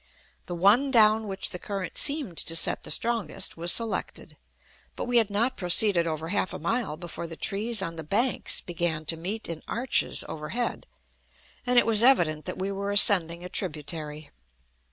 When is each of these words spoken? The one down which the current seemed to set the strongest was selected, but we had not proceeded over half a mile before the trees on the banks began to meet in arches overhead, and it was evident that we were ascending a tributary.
The 0.47 0.55
one 0.55 0.89
down 0.89 1.27
which 1.27 1.51
the 1.51 1.59
current 1.59 1.95
seemed 1.95 2.35
to 2.39 2.55
set 2.55 2.81
the 2.81 2.89
strongest 2.89 3.55
was 3.55 3.71
selected, 3.71 4.35
but 4.95 5.05
we 5.05 5.17
had 5.17 5.29
not 5.29 5.55
proceeded 5.57 6.07
over 6.07 6.29
half 6.29 6.53
a 6.55 6.57
mile 6.57 6.97
before 6.97 7.27
the 7.27 7.35
trees 7.35 7.83
on 7.83 7.97
the 7.97 8.03
banks 8.03 8.61
began 8.61 9.05
to 9.05 9.15
meet 9.15 9.47
in 9.47 9.61
arches 9.67 10.23
overhead, 10.27 10.87
and 11.67 11.77
it 11.77 11.85
was 11.85 12.01
evident 12.01 12.45
that 12.45 12.57
we 12.57 12.71
were 12.71 12.89
ascending 12.89 13.43
a 13.43 13.47
tributary. 13.49 14.31